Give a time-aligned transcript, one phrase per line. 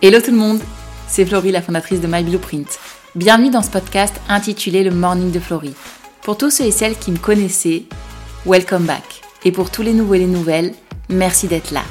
[0.00, 0.60] Hello tout le monde,
[1.08, 2.78] c'est Florie, la fondatrice de My Blueprint.
[3.16, 5.74] Bienvenue dans ce podcast intitulé Le Morning de Florie.
[6.22, 7.82] Pour tous ceux et celles qui me connaissaient,
[8.46, 9.22] welcome back.
[9.44, 10.72] Et pour tous les nouveaux et les nouvelles,
[11.08, 11.82] merci d'être là.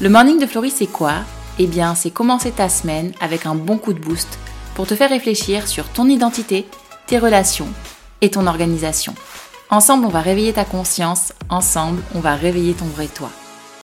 [0.00, 1.18] Le Morning de Florie, c'est quoi?
[1.60, 4.36] Eh bien, c'est commencer ta semaine avec un bon coup de boost
[4.74, 6.66] pour te faire réfléchir sur ton identité,
[7.06, 7.68] tes relations
[8.20, 9.14] et ton organisation.
[9.70, 13.30] Ensemble, on va réveiller ta conscience, ensemble, on va réveiller ton vrai toi.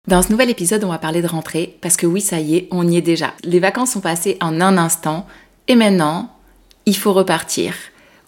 [0.10, 2.68] Dans ce nouvel épisode, on va parler de rentrée parce que oui, ça y est,
[2.72, 3.34] on y est déjà.
[3.44, 5.28] Les vacances sont passées en un instant
[5.68, 6.34] et maintenant,
[6.88, 7.76] il faut repartir.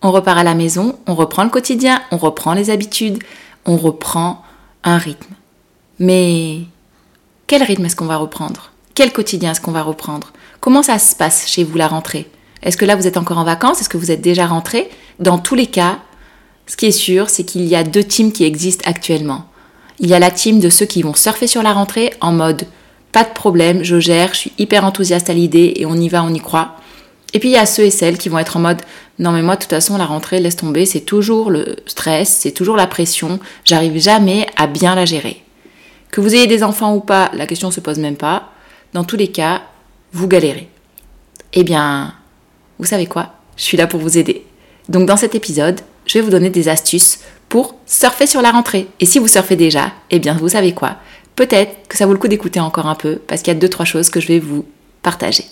[0.03, 3.17] On repart à la maison, on reprend le quotidien, on reprend les habitudes,
[3.65, 4.43] on reprend
[4.83, 5.33] un rythme.
[5.97, 6.59] Mais
[7.47, 8.71] quel rythme est-ce qu'on va reprendre?
[8.93, 10.33] Quel quotidien est-ce qu'on va reprendre?
[10.59, 12.29] Comment ça se passe chez vous la rentrée?
[12.61, 13.81] Est-ce que là vous êtes encore en vacances?
[13.81, 14.87] Est-ce que vous êtes déjà rentré?
[15.17, 15.97] Dans tous les cas,
[16.67, 19.45] ce qui est sûr, c'est qu'il y a deux teams qui existent actuellement.
[20.01, 22.65] Il y a la team de ceux qui vont surfer sur la rentrée en mode
[23.11, 26.23] pas de problème, je gère, je suis hyper enthousiaste à l'idée et on y va,
[26.23, 26.75] on y croit.
[27.33, 28.81] Et puis il y a ceux et celles qui vont être en mode
[29.19, 32.51] non mais moi de toute façon la rentrée laisse tomber, c'est toujours le stress, c'est
[32.51, 35.43] toujours la pression, j'arrive jamais à bien la gérer.
[36.09, 38.49] Que vous ayez des enfants ou pas, la question se pose même pas.
[38.93, 39.61] Dans tous les cas,
[40.11, 40.67] vous galérez.
[41.53, 42.13] Eh bien,
[42.79, 43.33] vous savez quoi?
[43.55, 44.45] Je suis là pour vous aider.
[44.89, 47.19] Donc dans cet épisode, je vais vous donner des astuces
[47.51, 48.87] pour surfer sur la rentrée.
[49.01, 50.95] Et si vous surfez déjà, eh bien vous savez quoi?
[51.35, 53.67] Peut-être que ça vaut le coup d'écouter encore un peu parce qu'il y a deux
[53.67, 54.63] trois choses que je vais vous
[55.03, 55.43] partager.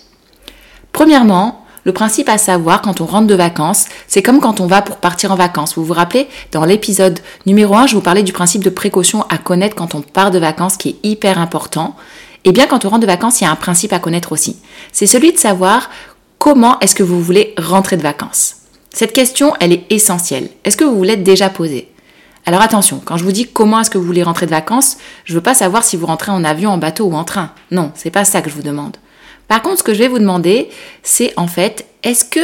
[0.94, 4.81] Premièrement, le principe à savoir quand on rentre de vacances, c'est comme quand on va
[4.81, 5.75] pour partir en vacances.
[5.75, 9.38] Vous vous rappelez, dans l'épisode numéro 1, je vous parlais du principe de précaution à
[9.38, 11.97] connaître quand on part de vacances qui est hyper important.
[12.45, 14.55] Eh bien quand on rentre de vacances, il y a un principe à connaître aussi.
[14.94, 15.89] C'est celui de savoir
[16.38, 18.58] comment est-ce que vous voulez rentrer de vacances.
[18.91, 20.49] Cette question, elle est essentielle.
[20.63, 21.89] Est-ce que vous vous l'êtes déjà posée?
[22.45, 25.33] Alors attention, quand je vous dis comment est-ce que vous voulez rentrer de vacances, je
[25.33, 27.51] veux pas savoir si vous rentrez en avion, en bateau ou en train.
[27.69, 28.97] Non, c'est pas ça que je vous demande.
[29.47, 30.69] Par contre, ce que je vais vous demander,
[31.03, 32.39] c'est en fait, est-ce que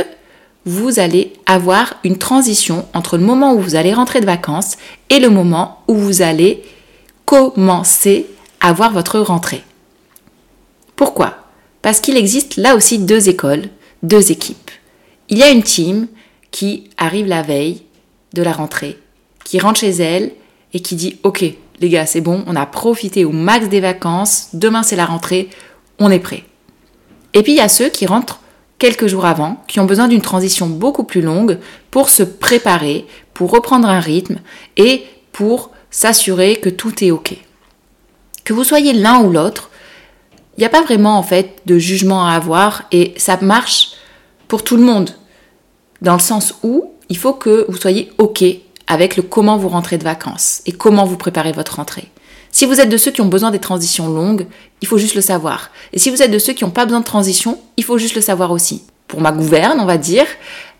[0.65, 4.77] vous allez avoir une transition entre le moment où vous allez rentrer de vacances
[5.09, 6.63] et le moment où vous allez
[7.25, 8.27] commencer
[8.59, 9.63] à voir votre rentrée?
[10.95, 11.35] Pourquoi?
[11.81, 13.69] Parce qu'il existe là aussi deux écoles,
[14.01, 14.71] deux équipes.
[15.29, 16.07] Il y a une team
[16.55, 17.81] qui arrive la veille
[18.31, 18.97] de la rentrée,
[19.43, 20.31] qui rentre chez elle
[20.71, 21.43] et qui dit Ok,
[21.81, 25.49] les gars, c'est bon, on a profité au max des vacances, demain c'est la rentrée,
[25.99, 26.45] on est prêt.
[27.33, 28.39] Et puis il y a ceux qui rentrent
[28.79, 31.59] quelques jours avant, qui ont besoin d'une transition beaucoup plus longue
[31.91, 34.39] pour se préparer, pour reprendre un rythme
[34.77, 37.35] et pour s'assurer que tout est OK.
[38.45, 39.71] Que vous soyez l'un ou l'autre,
[40.55, 43.89] il n'y a pas vraiment en fait de jugement à avoir et ça marche
[44.47, 45.09] pour tout le monde
[46.01, 48.43] dans le sens où il faut que vous soyez OK
[48.87, 52.09] avec le comment vous rentrez de vacances et comment vous préparez votre rentrée.
[52.51, 54.47] Si vous êtes de ceux qui ont besoin des transitions longues,
[54.81, 55.71] il faut juste le savoir.
[55.91, 58.15] Et si vous êtes de ceux qui n'ont pas besoin de transition, il faut juste
[58.15, 58.83] le savoir aussi.
[59.07, 60.25] Pour ma gouverne, on va dire,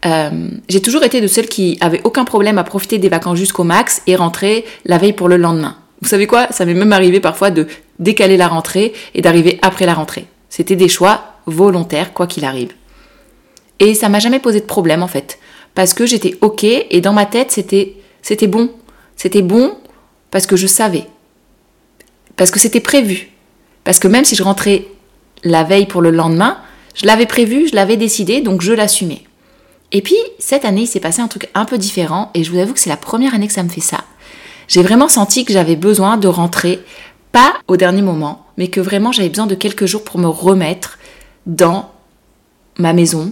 [0.06, 3.64] euh, j'ai toujours été de celles qui avaient aucun problème à profiter des vacances jusqu'au
[3.64, 5.76] max et rentrer la veille pour le lendemain.
[6.02, 6.48] Vous savez quoi?
[6.52, 7.68] Ça m'est même arrivé parfois de
[8.00, 10.28] décaler la rentrée et d'arriver après la rentrée.
[10.50, 12.72] C'était des choix volontaires, quoi qu'il arrive.
[13.80, 15.40] Et ça m'a jamais posé de problème en fait.
[15.74, 18.72] Parce que j'étais ok et dans ma tête c'était, c'était bon.
[19.16, 19.78] C'était bon
[20.32, 21.08] parce que je savais.
[22.36, 23.30] Parce que c'était prévu.
[23.84, 24.88] Parce que même si je rentrais
[25.44, 26.58] la veille pour le lendemain,
[26.96, 29.24] je l'avais prévu, je l'avais décidé, donc je l'assumais.
[29.92, 32.60] Et puis, cette année, il s'est passé un truc un peu différent, et je vous
[32.60, 34.04] avoue que c'est la première année que ça me fait ça.
[34.68, 36.80] J'ai vraiment senti que j'avais besoin de rentrer,
[37.32, 40.98] pas au dernier moment, mais que vraiment j'avais besoin de quelques jours pour me remettre
[41.46, 41.92] dans
[42.80, 43.32] ma maison,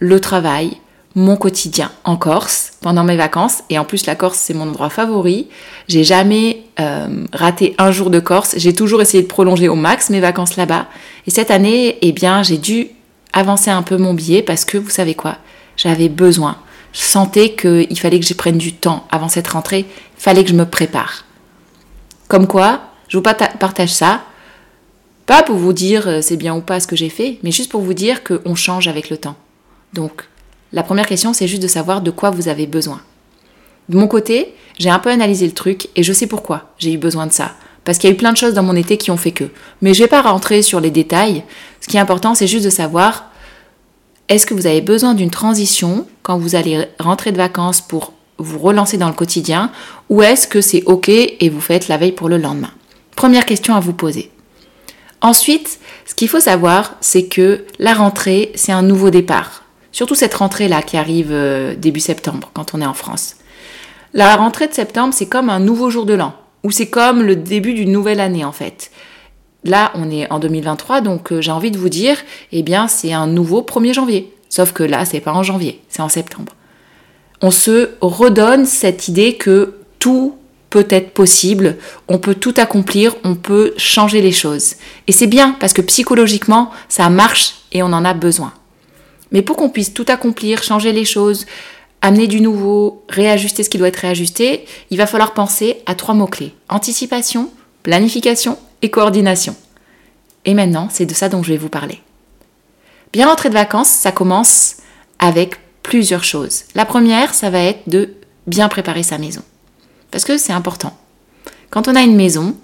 [0.00, 0.78] le travail,
[1.14, 3.62] mon quotidien en Corse pendant mes vacances.
[3.68, 5.48] Et en plus, la Corse, c'est mon endroit favori.
[5.88, 8.54] J'ai jamais euh, raté un jour de Corse.
[8.56, 10.86] J'ai toujours essayé de prolonger au max mes vacances là-bas.
[11.26, 12.88] Et cette année, eh bien, j'ai dû
[13.32, 15.36] avancer un peu mon billet parce que, vous savez quoi,
[15.76, 16.56] j'avais besoin.
[16.92, 19.86] Je sentais qu'il fallait que j'y prenne du temps avant cette rentrée.
[20.18, 21.24] Il fallait que je me prépare.
[22.28, 24.22] Comme quoi, je vous partage ça.
[25.26, 27.70] Pas pour vous dire euh, c'est bien ou pas ce que j'ai fait, mais juste
[27.70, 29.36] pour vous dire qu'on change avec le temps.
[29.92, 30.28] Donc,
[30.72, 33.00] la première question, c'est juste de savoir de quoi vous avez besoin.
[33.88, 36.98] De mon côté, j'ai un peu analysé le truc et je sais pourquoi j'ai eu
[36.98, 37.52] besoin de ça.
[37.84, 39.44] Parce qu'il y a eu plein de choses dans mon été qui ont fait que.
[39.82, 41.42] Mais je vais pas rentrer sur les détails.
[41.80, 43.30] Ce qui est important, c'est juste de savoir
[44.28, 48.58] est-ce que vous avez besoin d'une transition quand vous allez rentrer de vacances pour vous
[48.58, 49.72] relancer dans le quotidien
[50.08, 52.70] ou est-ce que c'est OK et vous faites la veille pour le lendemain?
[53.16, 54.30] Première question à vous poser.
[55.20, 59.64] Ensuite, ce qu'il faut savoir, c'est que la rentrée, c'est un nouveau départ.
[59.92, 63.36] Surtout cette rentrée-là qui arrive euh, début septembre quand on est en France.
[64.12, 66.34] La rentrée de septembre, c'est comme un nouveau jour de l'an,
[66.64, 68.90] ou c'est comme le début d'une nouvelle année en fait.
[69.64, 72.16] là, on est en 2023, donc euh, j'ai envie de vous dire,
[72.50, 74.34] eh bien, c'est un nouveau 1er janvier.
[74.48, 76.52] Sauf que là, c'est pas en janvier, c'est en septembre.
[77.42, 80.36] On se redonne cette idée que tout
[80.70, 81.76] peut être possible,
[82.08, 84.74] on peut tout accomplir, on peut changer les choses.
[85.06, 88.52] Et c'est bien parce que psychologiquement, ça marche et on en a besoin.
[89.32, 91.46] Mais pour qu'on puisse tout accomplir, changer les choses,
[92.02, 96.14] amener du nouveau, réajuster ce qui doit être réajusté, il va falloir penser à trois
[96.14, 96.54] mots-clés.
[96.68, 97.50] Anticipation,
[97.82, 99.54] planification et coordination.
[100.44, 102.00] Et maintenant, c'est de ça dont je vais vous parler.
[103.12, 104.76] Bien rentrer de vacances, ça commence
[105.18, 106.64] avec plusieurs choses.
[106.74, 108.14] La première, ça va être de
[108.46, 109.42] bien préparer sa maison.
[110.10, 110.96] Parce que c'est important.
[111.68, 112.56] Quand on a une maison,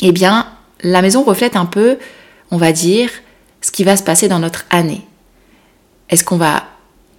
[0.00, 0.46] eh bien,
[0.82, 1.98] la maison reflète un peu,
[2.50, 3.10] on va dire,
[3.60, 5.07] ce qui va se passer dans notre année.
[6.08, 6.64] Est-ce qu'on va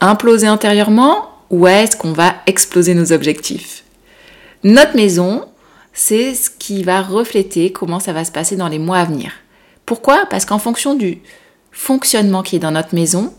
[0.01, 3.83] imploser intérieurement ou est-ce qu'on va exploser nos objectifs?
[4.63, 5.45] Notre maison,
[5.93, 9.31] c'est ce qui va refléter comment ça va se passer dans les mois à venir.
[9.85, 10.25] Pourquoi?
[10.29, 11.19] Parce qu'en fonction du
[11.71, 13.33] fonctionnement qui est dans notre maison,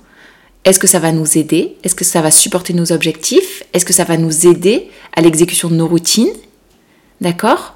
[0.64, 1.76] est-ce que ça va nous aider?
[1.84, 3.62] Est-ce que ça va supporter nos objectifs?
[3.72, 6.32] Est-ce que ça va nous aider à l'exécution de nos routines?
[7.20, 7.74] D'accord?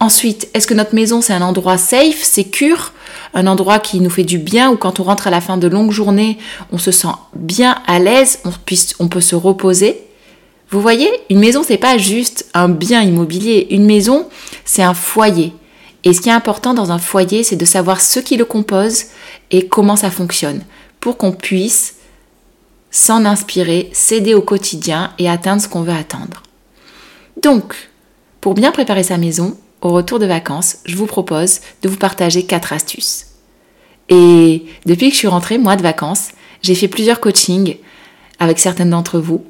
[0.00, 2.92] Ensuite, est-ce que notre maison c'est un endroit safe, secure,
[3.34, 5.66] un endroit qui nous fait du bien ou quand on rentre à la fin de
[5.66, 6.38] longues journées,
[6.70, 8.52] on se sent bien à l'aise, on,
[9.00, 10.04] on peut se reposer?
[10.70, 14.28] Vous voyez, une maison c'est pas juste un bien immobilier, une maison
[14.64, 15.52] c'est un foyer.
[16.04, 19.06] Et ce qui est important dans un foyer, c'est de savoir ce qui le compose
[19.50, 20.62] et comment ça fonctionne
[21.00, 21.96] pour qu'on puisse
[22.90, 26.42] s'en inspirer, s'aider au quotidien et atteindre ce qu'on veut atteindre.
[27.42, 27.74] Donc,
[28.40, 32.44] pour bien préparer sa maison, au retour de vacances, je vous propose de vous partager
[32.44, 33.26] quatre astuces.
[34.08, 36.28] Et depuis que je suis rentrée, moi, de vacances,
[36.62, 37.76] j'ai fait plusieurs coachings
[38.38, 39.44] avec certaines d'entre vous.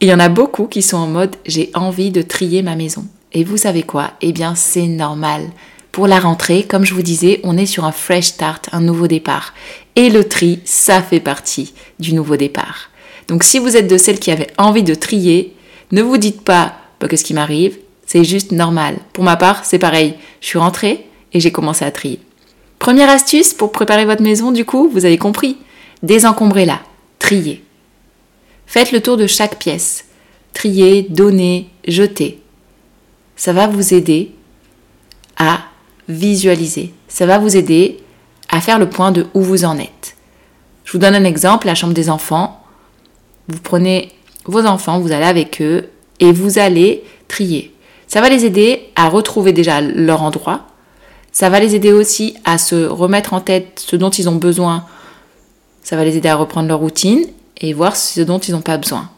[0.00, 3.06] il y en a beaucoup qui sont en mode j'ai envie de trier ma maison.
[3.32, 4.12] Et vous savez quoi?
[4.20, 5.50] Eh bien, c'est normal.
[5.92, 9.06] Pour la rentrée, comme je vous disais, on est sur un fresh start, un nouveau
[9.06, 9.54] départ.
[9.94, 12.90] Et le tri, ça fait partie du nouveau départ.
[13.28, 15.54] Donc si vous êtes de celles qui avaient envie de trier,
[15.92, 18.96] ne vous dites pas bah, qu'est-ce qui m'arrive, c'est juste normal.
[19.12, 20.14] Pour ma part, c'est pareil.
[20.40, 22.20] Je suis rentrée et j'ai commencé à trier.
[22.78, 25.58] Première astuce pour préparer votre maison, du coup, vous avez compris.
[26.02, 26.80] Désencombrez-la,
[27.18, 27.64] triez.
[28.66, 30.04] Faites le tour de chaque pièce.
[30.52, 32.40] Triez, donnez, jetez.
[33.34, 34.32] Ça va vous aider
[35.36, 35.60] à
[36.08, 36.94] visualiser.
[37.08, 37.98] Ça va vous aider
[38.48, 40.16] à faire le point de où vous en êtes.
[40.84, 42.62] Je vous donne un exemple, la chambre des enfants.
[43.48, 44.12] Vous prenez
[44.44, 47.72] vos enfants, vous allez avec eux et vous allez trier.
[48.16, 50.68] Ça va les aider à retrouver déjà leur endroit.
[51.32, 54.86] Ça va les aider aussi à se remettre en tête ce dont ils ont besoin.
[55.82, 57.26] Ça va les aider à reprendre leur routine
[57.58, 59.10] et voir ce dont ils n'ont pas besoin.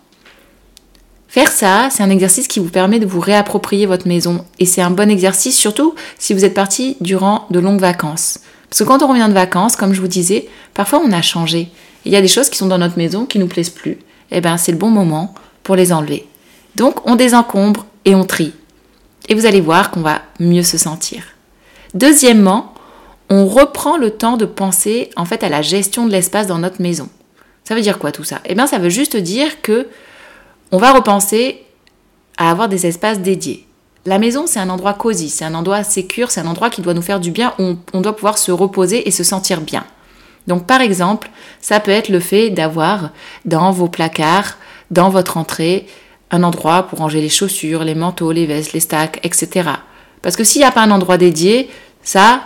[1.28, 4.44] Faire ça, c'est un exercice qui vous permet de vous réapproprier votre maison.
[4.58, 8.40] Et c'est un bon exercice, surtout si vous êtes parti durant de longues vacances.
[8.68, 11.68] Parce que quand on revient de vacances, comme je vous disais, parfois on a changé.
[12.04, 13.98] Il y a des choses qui sont dans notre maison qui nous plaisent plus.
[14.32, 16.26] Eh bien, c'est le bon moment pour les enlever.
[16.74, 18.54] Donc, on désencombre et on trie
[19.28, 21.22] et vous allez voir qu'on va mieux se sentir.
[21.94, 22.74] Deuxièmement,
[23.30, 26.82] on reprend le temps de penser en fait à la gestion de l'espace dans notre
[26.82, 27.08] maison.
[27.64, 28.40] Ça veut dire quoi tout ça?
[28.46, 29.88] Eh bien, ça veut juste dire que
[30.72, 31.62] on va repenser
[32.36, 33.66] à avoir des espaces dédiés.
[34.06, 36.94] La maison, c'est un endroit cosy, c'est un endroit sécur, c'est un endroit qui doit
[36.94, 39.84] nous faire du bien, où on doit pouvoir se reposer et se sentir bien.
[40.46, 43.10] Donc par exemple, ça peut être le fait d'avoir
[43.44, 44.56] dans vos placards,
[44.90, 45.86] dans votre entrée,
[46.30, 49.70] un endroit pour ranger les chaussures, les manteaux, les vestes, les stacks, etc.
[50.22, 51.70] Parce que s'il n'y a pas un endroit dédié,
[52.02, 52.42] ça,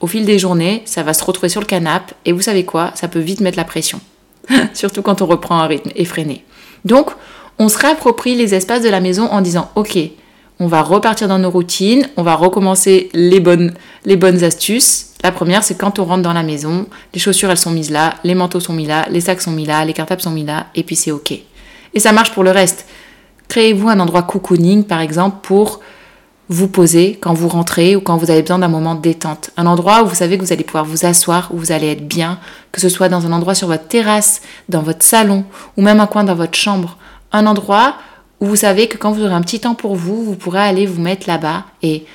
[0.00, 2.92] au fil des journées, ça va se retrouver sur le canapé et vous savez quoi,
[2.94, 4.00] ça peut vite mettre la pression.
[4.74, 6.44] Surtout quand on reprend un rythme effréné.
[6.84, 7.10] Donc,
[7.58, 9.98] on se réapproprie les espaces de la maison en disant OK,
[10.58, 13.74] on va repartir dans nos routines, on va recommencer les bonnes,
[14.04, 15.12] les bonnes astuces.
[15.22, 18.14] La première, c'est quand on rentre dans la maison, les chaussures elles sont mises là,
[18.24, 20.66] les manteaux sont mis là, les sacs sont mis là, les cartables sont mis là,
[20.74, 21.32] et puis c'est OK.
[21.32, 22.86] Et ça marche pour le reste.
[23.48, 25.80] Créez-vous un endroit cocooning, par exemple, pour
[26.48, 29.50] vous poser quand vous rentrez ou quand vous avez besoin d'un moment de détente?
[29.56, 32.06] Un endroit où vous savez que vous allez pouvoir vous asseoir, où vous allez être
[32.06, 32.38] bien,
[32.72, 35.44] que ce soit dans un endroit sur votre terrasse, dans votre salon
[35.76, 36.96] ou même un coin dans votre chambre.
[37.32, 37.96] Un endroit
[38.40, 40.86] où vous savez que quand vous aurez un petit temps pour vous, vous pourrez aller
[40.86, 42.06] vous mettre là-bas et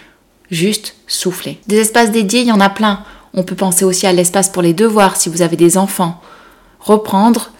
[0.49, 1.59] juste souffler.
[1.67, 3.03] Des espaces dédiés, il y en a plein.
[3.33, 6.21] On peut penser aussi à l'espace pour les devoirs si vous avez des enfants.
[6.79, 7.51] Reprendre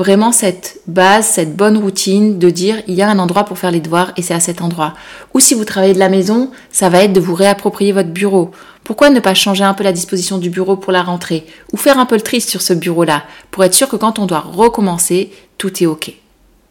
[0.00, 3.70] vraiment cette base, cette bonne routine de dire il y a un endroit pour faire
[3.70, 4.94] les devoirs et c'est à cet endroit.
[5.34, 8.50] Ou si vous travaillez de la maison, ça va être de vous réapproprier votre bureau.
[8.82, 11.98] Pourquoi ne pas changer un peu la disposition du bureau pour la rentrée Ou faire
[11.98, 15.30] un peu le triste sur ce bureau-là pour être sûr que quand on doit recommencer,
[15.58, 16.14] tout est OK?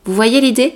[0.06, 0.74] Vous voyez l'idée?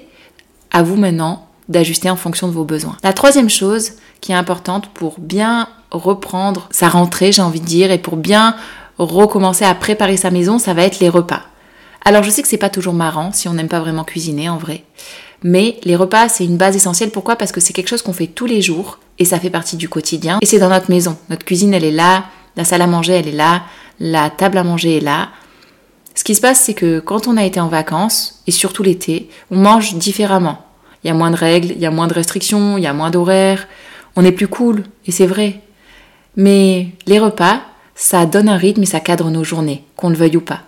[0.69, 2.98] À vous maintenant d'ajuster en fonction de vos besoins.
[3.03, 7.89] La troisième chose qui est importante pour bien reprendre sa rentrée, j'ai envie de dire,
[7.89, 8.55] et pour bien
[9.00, 11.41] recommencer à préparer sa maison, ça va être les repas.
[12.05, 14.57] Alors je sais que c'est pas toujours marrant si on n'aime pas vraiment cuisiner en
[14.57, 14.83] vrai.
[15.43, 17.12] Mais les repas, c'est une base essentielle.
[17.12, 17.36] Pourquoi?
[17.36, 19.89] Parce que c'est quelque chose qu'on fait tous les jours et ça fait partie du
[19.89, 20.39] quotidien.
[20.41, 21.17] Et c'est dans notre maison.
[21.29, 23.63] Notre cuisine, elle est là, la salle à manger, elle est là,
[24.00, 25.29] la table à manger est là.
[26.15, 29.29] Ce qui se passe, c'est que quand on a été en vacances, et surtout l'été,
[29.51, 30.65] on mange différemment.
[31.03, 32.93] Il y a moins de règles, il y a moins de restrictions, il y a
[32.93, 33.67] moins d'horaires.
[34.15, 35.62] On est plus cool, et c'est vrai.
[36.36, 37.62] Mais les repas,
[37.95, 40.62] ça donne un rythme et ça cadre nos journées, qu'on le veuille ou pas.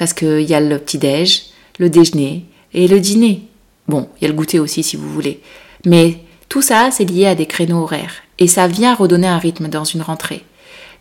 [0.00, 1.42] Parce qu'il y a le petit-déj,
[1.78, 3.42] le déjeuner et le dîner.
[3.86, 5.42] Bon, il y a le goûter aussi si vous voulez.
[5.84, 8.14] Mais tout ça, c'est lié à des créneaux horaires.
[8.38, 10.42] Et ça vient redonner un rythme dans une rentrée.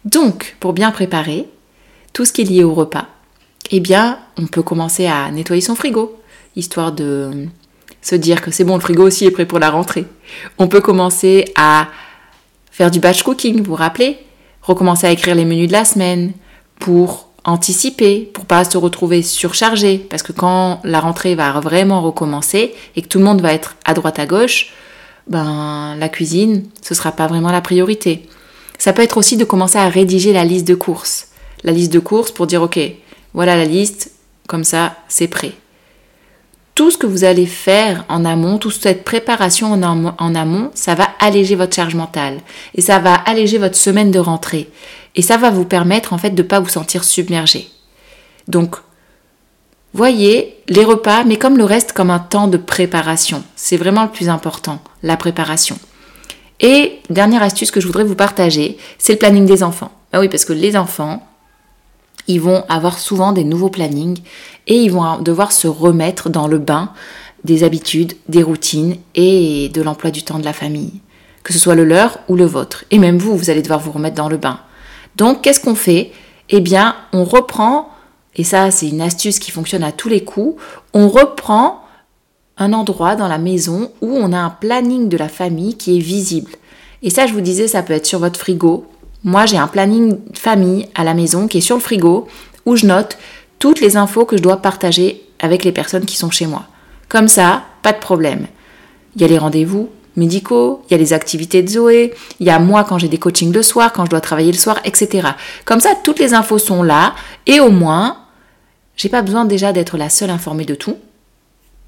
[0.03, 1.46] Donc, pour bien préparer
[2.12, 3.08] tout ce qui est lié au repas,
[3.72, 6.20] eh bien, on peut commencer à nettoyer son frigo,
[6.58, 7.48] histoire de
[8.01, 10.08] se dire que c'est bon, le frigo aussi est prêt pour la rentrée.
[10.58, 11.88] On peut commencer à
[12.70, 14.18] faire du batch cooking, vous vous rappelez?
[14.62, 16.34] Recommencer à écrire les menus de la semaine
[16.82, 22.74] pour anticiper, pour pas se retrouver surchargé, parce que quand la rentrée va vraiment recommencer
[22.96, 24.74] et que tout le monde va être à droite à gauche,
[25.27, 28.27] ben la cuisine, ce sera pas vraiment la priorité.
[28.77, 31.27] Ça peut être aussi de commencer à rédiger la liste de courses.
[31.63, 32.79] La liste de courses pour dire ok,
[33.34, 34.12] voilà la liste,
[34.48, 35.53] comme ça c'est prêt.
[36.79, 41.09] Tout ce que vous allez faire en amont, toute cette préparation en, amont, ça va
[41.19, 42.39] alléger votre charge mentale
[42.74, 44.69] et ça va alléger votre semaine de rentrée
[45.13, 47.67] et ça va vous permettre en fait de ne pas vous sentir submergé.
[48.48, 48.77] Donc,
[49.93, 53.43] voyez les repas, mais comme le reste, comme un temps de préparation.
[53.57, 55.77] C'est vraiment le plus important, la préparation.
[56.62, 59.91] Et dernière astuce que je voudrais vous partager, c'est le planning des enfants.
[60.13, 61.27] Ah oui, parce que les enfants,
[62.29, 64.19] ils vont avoir souvent des nouveaux plannings
[64.67, 66.91] et ils vont devoir se remettre dans le bain
[67.43, 71.01] des habitudes, des routines et de l'emploi du temps de la famille,
[71.43, 72.86] que ce soit le leur ou le vôtre.
[72.91, 74.59] Et même vous, vous allez devoir vous remettre dans le bain.
[75.15, 76.12] Donc, qu'est-ce qu'on fait?
[76.50, 77.89] Eh bien, on reprend,
[78.36, 80.62] et ça c'est une astuce qui fonctionne à tous les coups,
[80.93, 81.81] on reprend
[82.57, 86.01] un endroit dans la maison où on a un planning de la famille qui est
[86.01, 86.51] visible.
[87.01, 88.86] Et ça, je vous disais, ça peut être sur votre frigo.
[89.23, 92.27] Moi, j'ai un planning famille à la maison qui est sur le frigo
[92.65, 93.17] où je note
[93.59, 96.65] toutes les infos que je dois partager avec les personnes qui sont chez moi.
[97.09, 98.47] Comme ça, pas de problème.
[99.15, 102.49] Il y a les rendez-vous médicaux, il y a les activités de Zoé, il y
[102.49, 105.29] a moi quand j'ai des coachings le soir, quand je dois travailler le soir, etc.
[105.65, 108.17] Comme ça, toutes les infos sont là et au moins,
[108.97, 110.97] j'ai pas besoin déjà d'être la seule informée de tout.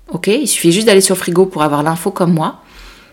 [0.10, 2.62] Ok, il suffit juste d'aller sur le frigo pour avoir l'info comme moi.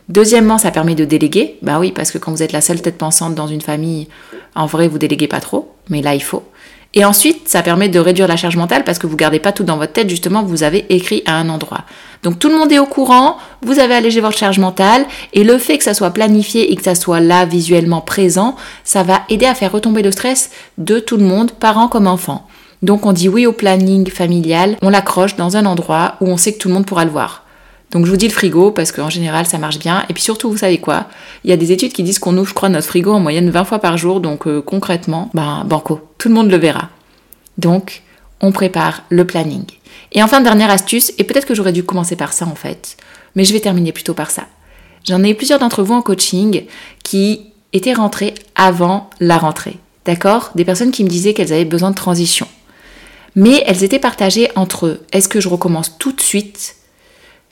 [0.09, 1.59] Deuxièmement, ça permet de déléguer.
[1.63, 4.09] Bah oui, parce que quand vous êtes la seule tête pensante dans une famille,
[4.55, 6.45] en vrai, vous déléguez pas trop, mais là, il faut.
[6.95, 9.63] Et ensuite, ça permet de réduire la charge mentale parce que vous gardez pas tout
[9.63, 11.85] dans votre tête, justement, vous avez écrit à un endroit.
[12.23, 15.59] Donc tout le monde est au courant, vous avez allégé votre charge mentale, et le
[15.59, 19.45] fait que ça soit planifié et que ça soit là visuellement présent, ça va aider
[19.45, 22.47] à faire retomber le stress de tout le monde, parents comme enfants.
[22.83, 26.55] Donc on dit oui au planning familial, on l'accroche dans un endroit où on sait
[26.55, 27.45] que tout le monde pourra le voir.
[27.91, 30.05] Donc je vous dis le frigo parce qu'en général ça marche bien.
[30.09, 31.07] Et puis surtout, vous savez quoi?
[31.45, 33.51] Il y a des études qui disent qu'on ouvre, je crois, notre frigo en moyenne
[33.51, 34.21] 20 fois par jour.
[34.21, 36.91] Donc euh, concrètement, ben banco, tout le monde le verra.
[37.57, 38.03] Donc
[38.41, 39.65] on prépare le planning.
[40.13, 42.97] Et enfin, dernière astuce, et peut-être que j'aurais dû commencer par ça en fait,
[43.35, 44.45] mais je vais terminer plutôt par ça.
[45.07, 46.65] J'en ai plusieurs d'entre vous en coaching
[47.03, 49.77] qui étaient rentrés avant la rentrée.
[50.05, 50.51] D'accord?
[50.55, 52.47] Des personnes qui me disaient qu'elles avaient besoin de transition
[53.39, 55.01] mais elles étaient partagées entre.
[55.13, 56.75] Est-ce que je recommence tout de suite,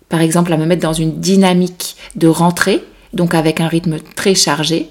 [0.09, 4.35] par exemple, à me mettre dans une dynamique de rentrée, donc avec un rythme très
[4.35, 4.91] chargé,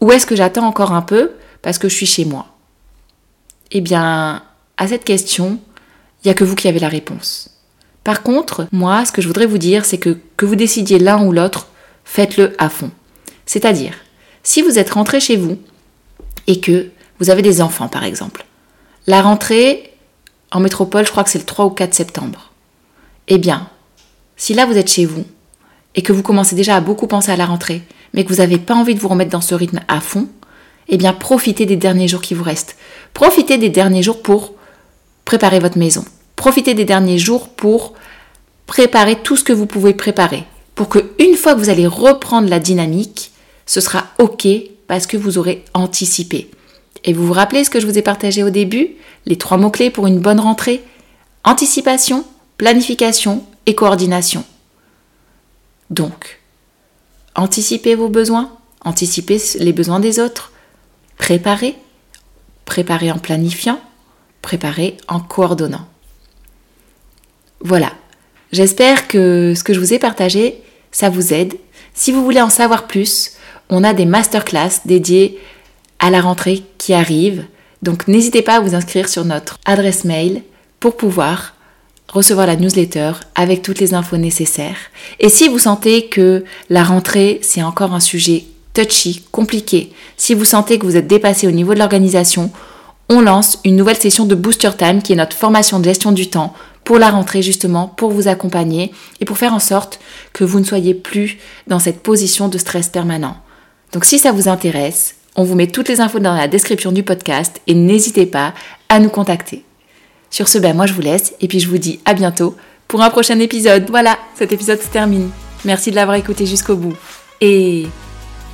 [0.00, 1.32] ou est-ce que j'attends encore un peu
[1.62, 2.46] parce que je suis chez moi?
[3.70, 4.42] Eh bien,
[4.76, 5.58] à cette question,
[6.22, 7.50] il n'y a que vous qui avez la réponse.
[8.04, 11.24] Par contre, moi, ce que je voudrais vous dire, c'est que que vous décidiez l'un
[11.24, 11.68] ou l'autre,
[12.04, 12.90] faites-le à fond.
[13.46, 13.94] C'est-à-dire,
[14.42, 15.56] si vous êtes rentré chez vous
[16.46, 16.90] et que
[17.20, 18.44] vous avez des enfants, par exemple,
[19.06, 19.92] la rentrée,
[20.50, 22.50] en métropole, je crois que c'est le 3 ou 4 septembre.
[23.28, 23.68] Eh bien,
[24.42, 25.22] si là vous êtes chez vous
[25.94, 27.82] et que vous commencez déjà à beaucoup penser à la rentrée,
[28.12, 30.26] mais que vous n'avez pas envie de vous remettre dans ce rythme à fond,
[30.88, 32.76] eh bien profitez des derniers jours qui vous restent.
[33.14, 34.54] Profitez des derniers jours pour
[35.24, 36.04] préparer votre maison.
[36.34, 37.92] Profitez des derniers jours pour
[38.66, 40.42] préparer tout ce que vous pouvez préparer.
[40.74, 43.30] Pour que une fois que vous allez reprendre la dynamique,
[43.64, 44.48] ce sera OK
[44.88, 46.50] parce que vous aurez anticipé.
[47.04, 48.96] Et vous vous rappelez ce que je vous ai partagé au début?
[49.24, 50.82] Les trois mots-clés pour une bonne rentrée
[51.44, 52.24] Anticipation,
[52.58, 54.44] planification et coordination.
[55.90, 56.40] Donc,
[57.34, 60.52] anticipez vos besoins, anticipez les besoins des autres,
[61.18, 61.76] préparez,
[62.64, 63.80] préparez en planifiant,
[64.40, 65.86] préparez en coordonnant.
[67.60, 67.92] Voilà,
[68.52, 71.54] j'espère que ce que je vous ai partagé, ça vous aide.
[71.94, 73.32] Si vous voulez en savoir plus,
[73.68, 75.38] on a des masterclass dédiées
[75.98, 77.46] à la rentrée qui arrive.
[77.82, 80.42] Donc n'hésitez pas à vous inscrire sur notre adresse mail
[80.80, 81.54] pour pouvoir
[82.12, 84.76] recevoir la newsletter avec toutes les infos nécessaires.
[85.18, 90.44] Et si vous sentez que la rentrée, c'est encore un sujet touchy, compliqué, si vous
[90.44, 92.50] sentez que vous êtes dépassé au niveau de l'organisation,
[93.08, 96.28] on lance une nouvelle session de Booster Time qui est notre formation de gestion du
[96.28, 96.54] temps
[96.84, 100.00] pour la rentrée justement, pour vous accompagner et pour faire en sorte
[100.32, 103.36] que vous ne soyez plus dans cette position de stress permanent.
[103.92, 107.02] Donc si ça vous intéresse, on vous met toutes les infos dans la description du
[107.02, 108.54] podcast et n'hésitez pas
[108.88, 109.64] à nous contacter.
[110.32, 112.56] Sur ce, ben moi je vous laisse et puis je vous dis à bientôt
[112.88, 113.90] pour un prochain épisode.
[113.90, 115.28] Voilà, cet épisode se termine.
[115.66, 116.96] Merci de l'avoir écouté jusqu'au bout.
[117.42, 117.86] Et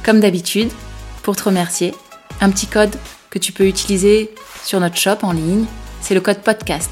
[0.05, 0.71] comme d'habitude,
[1.23, 1.95] pour te remercier,
[2.41, 2.97] un petit code
[3.31, 5.67] que tu peux utiliser sur notre shop en ligne,
[6.01, 6.91] c'est le code podcast.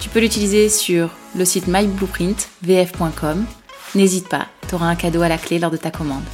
[0.00, 3.46] Tu peux l'utiliser sur le site myblueprintvf.com.
[3.94, 6.24] N'hésite pas, tu auras un cadeau à la clé lors de ta commande.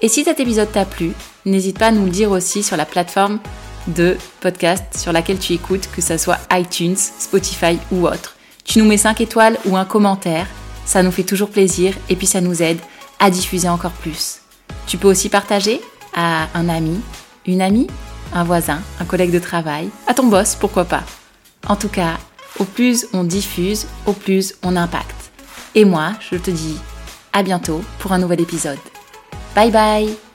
[0.00, 1.14] Et si cet épisode t'a plu,
[1.46, 3.40] n'hésite pas à nous le dire aussi sur la plateforme
[3.86, 8.36] de podcast sur laquelle tu écoutes, que ce soit iTunes, Spotify ou autre.
[8.64, 10.46] Tu nous mets 5 étoiles ou un commentaire,
[10.84, 12.78] ça nous fait toujours plaisir et puis ça nous aide
[13.18, 14.40] à diffuser encore plus.
[14.86, 15.80] Tu peux aussi partager
[16.14, 17.00] à un ami,
[17.46, 17.88] une amie,
[18.34, 21.02] un voisin, un collègue de travail, à ton boss, pourquoi pas.
[21.68, 22.18] En tout cas,
[22.58, 25.30] au plus on diffuse, au plus on impacte.
[25.74, 26.76] Et moi, je te dis
[27.32, 28.78] à bientôt pour un nouvel épisode.
[29.54, 30.31] Bye bye